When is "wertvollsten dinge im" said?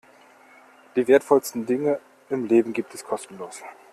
1.07-2.45